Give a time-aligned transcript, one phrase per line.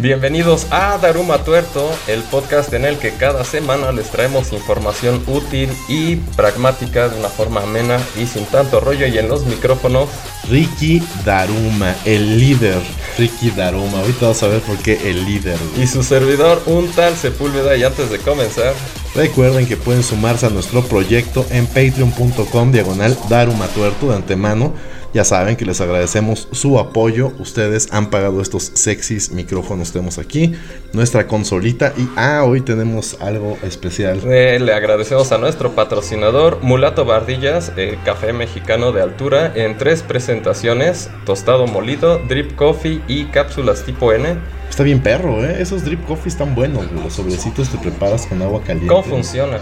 [0.00, 5.70] Bienvenidos a Daruma Tuerto, el podcast en el que cada semana les traemos información útil
[5.88, 9.08] y pragmática de una forma amena y sin tanto rollo.
[9.08, 10.08] Y en los micrófonos,
[10.48, 12.80] Ricky Daruma, el líder.
[13.18, 15.58] Ricky Daruma, ahorita vamos a ver por qué el líder.
[15.76, 17.76] Y su servidor, un tal Sepúlveda.
[17.76, 18.74] Y antes de comenzar,
[19.16, 24.74] recuerden que pueden sumarse a nuestro proyecto en patreon.com diagonal Daruma Tuerto de antemano
[25.14, 27.32] ya saben que les agradecemos su apoyo.
[27.38, 30.52] Ustedes han pagado estos sexys micrófonos que tenemos aquí.
[30.92, 31.92] Nuestra consolita.
[31.96, 34.20] Y ah, hoy tenemos algo especial.
[34.24, 40.02] Eh, le agradecemos a nuestro patrocinador Mulato Bardillas, el café mexicano de altura, en tres
[40.02, 44.36] presentaciones: tostado molido, drip coffee y cápsulas tipo N.
[44.68, 45.56] Está bien perro, ¿eh?
[45.60, 48.86] Esos drip coffee están buenos, Los sobrecitos te preparas con agua caliente.
[48.86, 49.58] ¿Cómo funciona?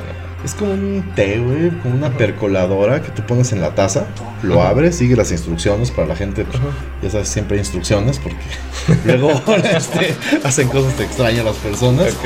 [0.47, 4.07] Es como un té, güey, como una percoladora que tú pones en la taza,
[4.45, 6.45] lo abres, sigue las instrucciones para la gente.
[6.45, 6.63] Pues,
[7.03, 8.39] ya sabes, siempre hay instrucciones porque
[9.05, 9.33] luego
[9.77, 10.15] este,
[10.45, 12.17] hacen cosas extrañas las personas.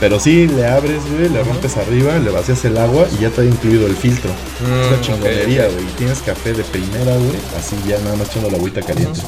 [0.00, 3.42] Pero sí, le abres, güey, le rompes arriba, le vacías el agua y ya te
[3.42, 4.32] ha incluido el filtro.
[4.32, 5.84] es una mm, chingonería, güey.
[5.84, 9.20] Y tienes café de primera, güey, así ya nada más echando la agüita caliente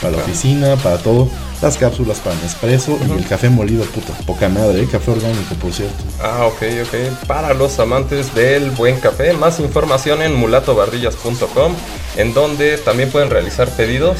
[0.00, 1.28] para la oficina, para todo.
[1.60, 4.88] Las cápsulas para Nespresso y el café molido, puta, poca madre, ¿eh?
[4.90, 6.04] café orgánico, por cierto.
[6.22, 7.26] Ah, ok, ok.
[7.26, 11.74] Para los amantes del buen café, más información en mulatobardillas.com,
[12.16, 14.18] en donde también pueden realizar pedidos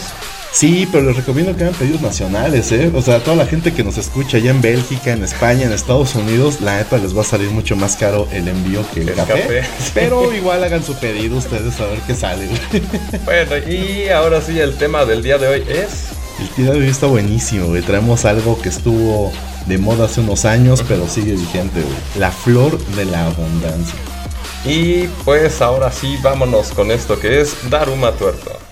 [0.53, 2.91] Sí, pero les recomiendo que hagan pedidos nacionales, ¿eh?
[2.95, 6.15] O sea, toda la gente que nos escucha allá en Bélgica, en España, en Estados
[6.15, 9.63] Unidos, la neta les va a salir mucho más caro el envío que el, café.
[9.95, 12.49] Pero igual hagan su pedido ustedes a ver qué sale.
[13.25, 16.09] Bueno, y ahora sí, el tema del día de hoy es...
[16.41, 17.83] El día de hoy está buenísimo, güey.
[17.83, 19.33] Traemos algo que estuvo
[19.67, 21.95] de moda hace unos años, pero sigue vigente, güey.
[22.19, 23.99] La flor de la abundancia.
[24.65, 28.68] Y pues ahora sí, vámonos con esto que es Daruma Tuerto.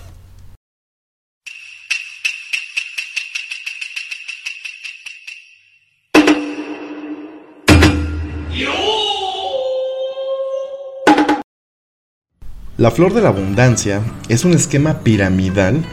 [12.77, 15.83] La flor de la abundancia es un esquema piramidal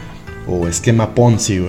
[0.47, 1.59] o esquema Ponzi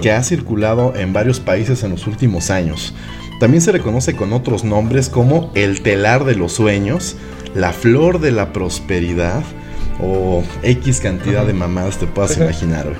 [0.00, 2.94] que ha circulado en varios países en los últimos años.
[3.38, 7.16] También se reconoce con otros nombres como el telar de los sueños,
[7.54, 9.42] la flor de la prosperidad
[10.00, 12.94] o X cantidad de mamadas te puedas imaginar.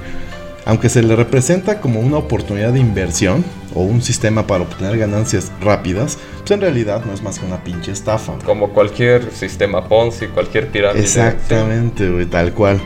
[0.66, 5.50] Aunque se le representa como una oportunidad de inversión o un sistema para obtener ganancias
[5.62, 8.34] rápidas, pues en realidad no es más que una pinche estafa.
[8.44, 11.04] Como cualquier sistema Ponzi, cualquier pirámide.
[11.04, 12.80] Exactamente, güey, tal cual.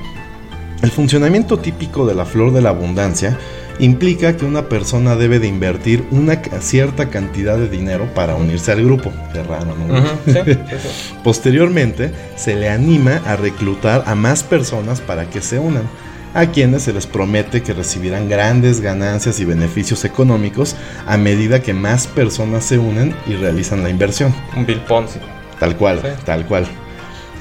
[0.83, 3.39] El funcionamiento típico de la flor de la abundancia
[3.79, 8.85] implica que una persona debe de invertir una cierta cantidad de dinero para unirse al
[8.85, 9.11] grupo.
[9.33, 10.03] Qué raro, ¿no?
[11.25, 15.89] Posteriormente, se le anima a reclutar a más personas para que se unan
[16.37, 20.77] a quienes se les promete que recibirán grandes ganancias y beneficios económicos
[21.07, 24.35] a medida que más personas se unen y realizan la inversión.
[24.55, 25.19] Un Bill Ponzi.
[25.59, 26.67] Tal cual, tal cual.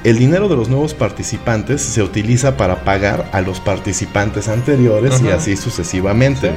[0.06, 5.28] El dinero de los nuevos participantes se utiliza para pagar a los participantes anteriores y
[5.28, 6.54] así sucesivamente.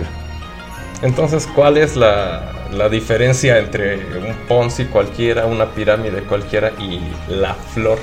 [1.03, 7.55] Entonces, ¿cuál es la, la, diferencia entre un Ponzi cualquiera, una pirámide cualquiera y la
[7.55, 7.99] flor?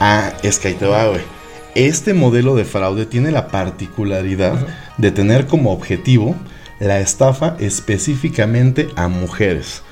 [0.00, 1.37] Ah, es que ahí te va, güey.
[1.74, 6.34] Este modelo de fraude tiene la particularidad de tener como objetivo
[6.80, 9.82] la estafa específicamente a mujeres.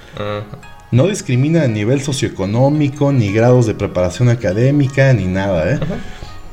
[0.90, 5.74] No discrimina a nivel socioeconómico, ni grados de preparación académica, ni nada.
[5.74, 5.80] ¿eh?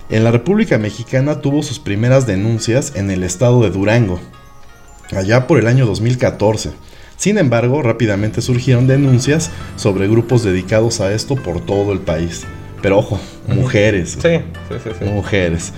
[0.10, 4.20] En la República Mexicana tuvo sus primeras denuncias en el estado de Durango,
[5.16, 6.72] allá por el año 2014.
[7.16, 12.46] Sin embargo, rápidamente surgieron denuncias sobre grupos dedicados a esto por todo el país.
[12.84, 14.18] Pero ojo, mujeres.
[14.22, 15.72] Sí, sí, sí, Mujeres.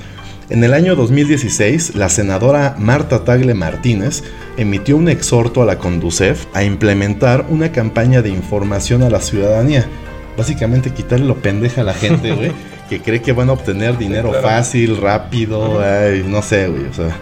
[0.49, 4.23] En el año 2016, la senadora Marta Tagle Martínez
[4.57, 9.85] emitió un exhorto a la Conducef a implementar una campaña de información a la ciudadanía.
[10.35, 12.51] Básicamente quitarle lo pendeja a la gente, güey,
[12.89, 15.79] que cree que van a obtener dinero fácil, rápido,
[16.25, 17.15] no sé, güey, o sea,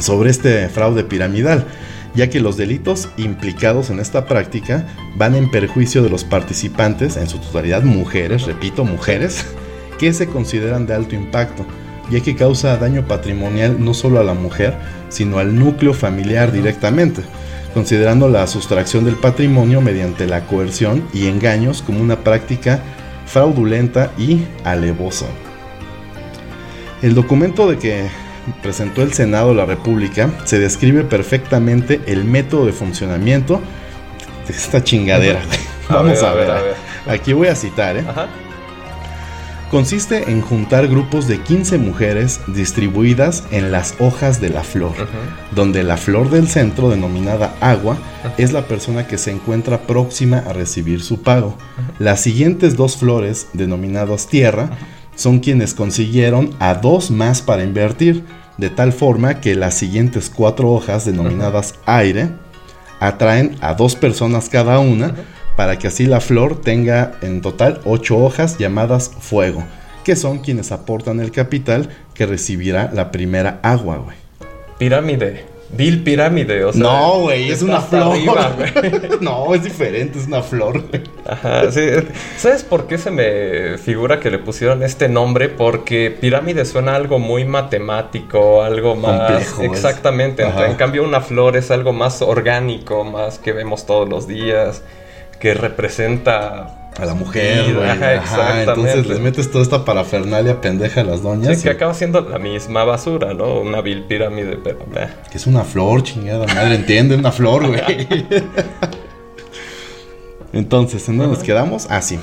[0.00, 1.66] sobre este fraude piramidal
[2.16, 4.86] ya que los delitos implicados en esta práctica
[5.16, 9.44] van en perjuicio de los participantes, en su totalidad mujeres, repito, mujeres,
[9.98, 11.66] que se consideran de alto impacto,
[12.10, 14.74] ya que causa daño patrimonial no solo a la mujer,
[15.10, 17.22] sino al núcleo familiar directamente,
[17.74, 22.80] considerando la sustracción del patrimonio mediante la coerción y engaños como una práctica
[23.26, 25.26] fraudulenta y alevosa.
[27.02, 28.06] El documento de que
[28.62, 33.60] presentó el Senado de la República, se describe perfectamente el método de funcionamiento
[34.46, 35.40] de esta chingadera.
[35.88, 36.50] Vamos a, ver,
[37.06, 38.04] Aquí voy a citar, ¿eh?
[39.70, 44.94] Consiste en juntar grupos de 15 mujeres distribuidas en las hojas de la flor,
[45.50, 47.98] donde la flor del centro, denominada agua,
[48.38, 51.58] es la persona que se encuentra próxima a recibir su pago.
[51.98, 54.70] Las siguientes dos flores, denominadas tierra,
[55.16, 58.22] son quienes consiguieron a dos más para invertir,
[58.58, 62.30] de tal forma que las siguientes cuatro hojas, denominadas aire,
[63.00, 65.14] atraen a dos personas cada una,
[65.56, 69.64] para que así la flor tenga en total ocho hojas llamadas fuego,
[70.04, 74.16] que son quienes aportan el capital que recibirá la primera agua, güey.
[74.78, 75.55] Pirámide.
[75.70, 76.82] Bill Pirámide, o sea.
[76.82, 78.16] No, güey, es una flor.
[79.20, 80.84] no, es diferente, es una flor.
[81.24, 81.80] Ajá, sí.
[82.36, 85.48] ¿Sabes por qué se me figura que le pusieron este nombre?
[85.48, 89.46] Porque pirámide suena algo muy matemático, algo más.
[89.48, 90.42] Complejo, exactamente.
[90.42, 94.82] En cambio, una flor es algo más orgánico, más que vemos todos los días
[95.38, 97.76] que representa a la mujer,
[98.18, 101.58] Ajá, entonces les metes toda esta parafernalia pendeja a las doñas.
[101.58, 103.60] Sí, que acaba siendo la misma basura, ¿no?
[103.60, 104.78] Una vil pirámide, pero...
[105.30, 107.80] Que es una flor, chingada madre, entiende, una flor, güey.
[110.52, 111.86] entonces, ¿en dónde nos quedamos?
[111.90, 112.18] Ah, sí.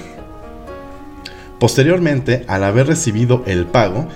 [1.59, 4.07] Posteriormente, al haber recibido el pago,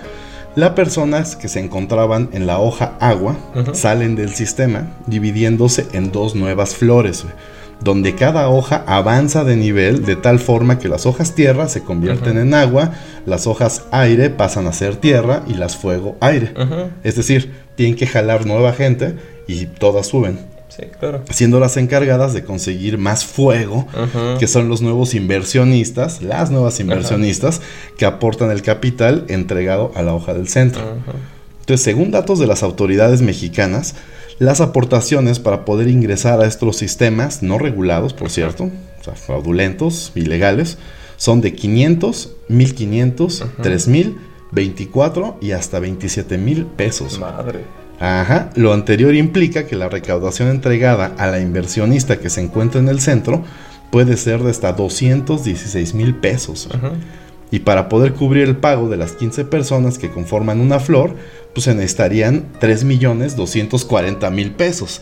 [0.56, 3.36] las personas que se encontraban en la hoja agua
[3.74, 7.34] salen del sistema, dividiéndose en dos nuevas flores, güey
[7.80, 12.38] donde cada hoja avanza de nivel de tal forma que las hojas tierra se convierten
[12.38, 12.92] en agua,
[13.24, 16.52] las hojas aire pasan a ser tierra y las fuego aire.
[17.04, 19.14] Es decir, tienen que jalar nueva gente
[19.46, 20.40] y todas suben.
[20.68, 21.22] Sí, claro.
[21.30, 23.86] Siendo las encargadas de conseguir más fuego,
[24.38, 27.60] que son los nuevos inversionistas, las nuevas inversionistas
[27.96, 30.82] que aportan el capital entregado a la hoja del centro.
[31.60, 33.94] Entonces, según datos de las autoridades mexicanas,
[34.38, 40.12] las aportaciones para poder ingresar a estos sistemas, no regulados, por cierto, o sea, fraudulentos,
[40.14, 40.78] ilegales,
[41.16, 44.16] son de 500, 1500, 3000,
[44.52, 47.18] 24 y hasta 27 mil pesos.
[47.18, 47.64] Madre.
[48.00, 52.88] Ajá, lo anterior implica que la recaudación entregada a la inversionista que se encuentra en
[52.88, 53.42] el centro
[53.90, 56.68] puede ser de hasta 216 mil pesos.
[57.50, 61.14] Y para poder cubrir el pago de las 15 personas que conforman una flor,
[61.54, 65.00] pues se necesitarían 3 millones 240 mil pesos.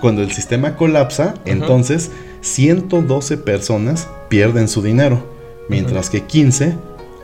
[0.00, 2.10] Cuando el sistema colapsa, entonces
[2.42, 5.24] 112 personas pierden su dinero,
[5.68, 6.74] mientras que 15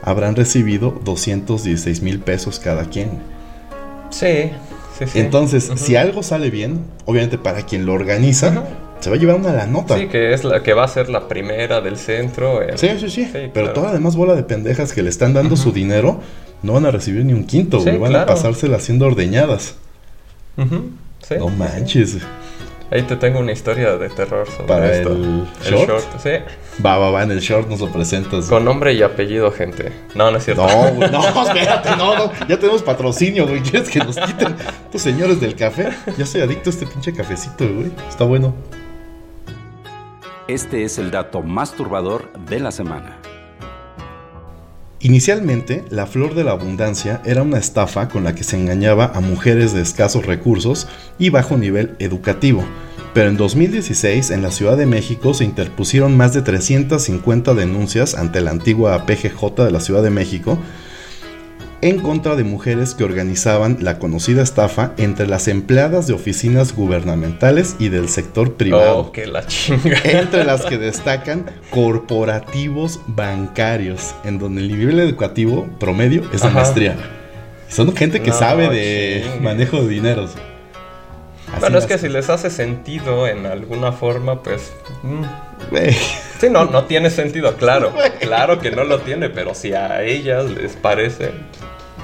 [0.02, 3.10] habrán recibido 216 mil pesos cada quien.
[4.10, 4.50] Sí,
[4.98, 5.18] sí, sí.
[5.18, 8.64] Entonces, si algo sale bien, obviamente para quien lo organiza,
[9.00, 9.96] se va a llevar una la nota.
[9.98, 12.60] Sí, que es la que va a ser la primera del centro.
[12.76, 16.20] Sí, sí, sí, Pero toda además bola de pendejas que le están dando su dinero
[16.62, 19.76] no van a recibir ni un quinto, Van a pasársela haciendo ordeñadas.
[20.56, 22.18] no manches.
[22.88, 25.10] Ahí te tengo una historia de terror sobre Para esto.
[25.12, 26.04] El, short?
[26.22, 26.30] sí.
[26.84, 28.46] Va, va, va, en el short nos lo presentas.
[28.46, 29.90] Con nombre y apellido, gente.
[30.14, 30.64] No, no es cierto.
[30.68, 32.32] No, no, espérate, no, no.
[32.48, 33.60] Ya tenemos patrocinio, güey.
[33.60, 34.54] ¿Quieres que nos quiten
[34.84, 35.88] estos señores del café?
[36.16, 37.90] Ya soy adicto a este pinche cafecito, güey.
[38.08, 38.54] Está bueno.
[40.48, 43.18] Este es el dato más turbador de la semana.
[45.00, 49.20] Inicialmente, la flor de la abundancia era una estafa con la que se engañaba a
[49.20, 50.86] mujeres de escasos recursos
[51.18, 52.64] y bajo nivel educativo,
[53.12, 58.40] pero en 2016 en la Ciudad de México se interpusieron más de 350 denuncias ante
[58.40, 60.58] la antigua PGJ de la Ciudad de México
[61.82, 67.76] en contra de mujeres que organizaban la conocida estafa entre las empleadas de oficinas gubernamentales
[67.78, 68.98] y del sector privado.
[68.98, 69.98] Oh, que la chinga.
[70.04, 76.96] Entre las que destacan corporativos bancarios, en donde el nivel educativo promedio es la maestría.
[77.68, 80.32] Son gente que sabe de manejo de dineros.
[81.60, 84.72] bueno, es que si les hace sentido en alguna forma, pues...
[85.02, 85.24] Mm.
[86.40, 87.92] Sí, no, no tiene sentido, claro.
[88.20, 91.30] Claro que no lo tiene, pero si a ellas les parece...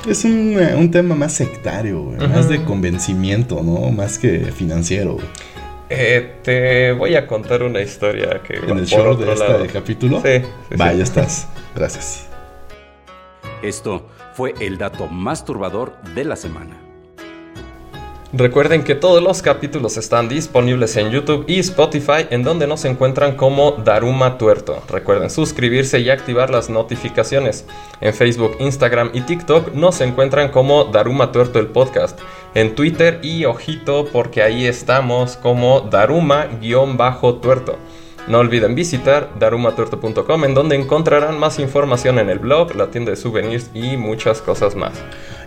[0.06, 3.90] Es un, eh, tema más sectario, más de convencimiento, ¿no?
[3.92, 5.18] Más que financiero.
[5.88, 8.56] Eh, te voy a contar una historia que...
[8.56, 10.20] ¿En el show de este capítulo?
[10.24, 10.42] Sí.
[10.76, 11.46] Vaya, estás.
[11.74, 12.26] Gracias.
[13.62, 16.81] Esto fue el dato más turbador de la semana.
[18.34, 23.36] Recuerden que todos los capítulos están disponibles en YouTube y Spotify, en donde nos encuentran
[23.36, 24.82] como Daruma Tuerto.
[24.88, 27.66] Recuerden suscribirse y activar las notificaciones.
[28.00, 32.18] En Facebook, Instagram y TikTok nos encuentran como Daruma Tuerto el podcast.
[32.54, 37.76] En Twitter y ojito porque ahí estamos como Daruma-tuerto.
[38.28, 43.16] No olviden visitar darumatuerto.com en donde encontrarán más información en el blog, la tienda de
[43.16, 44.92] souvenirs y muchas cosas más.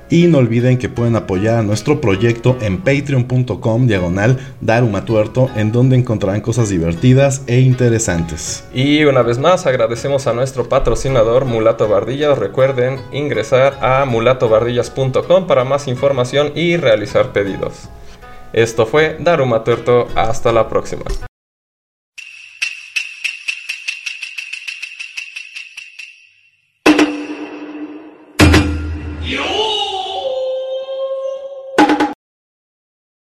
[0.10, 5.96] Y no olviden que pueden apoyar a nuestro proyecto en patreon.com diagonal darumatuerto, en donde
[5.96, 8.64] encontrarán cosas divertidas e interesantes.
[8.74, 12.38] Y una vez más agradecemos a nuestro patrocinador Mulato Bardillas.
[12.38, 17.90] Recuerden ingresar a mulatobardillas.com para más información y realizar pedidos.
[18.54, 20.08] Esto fue Daruma Tuerto.
[20.16, 21.04] Hasta la próxima.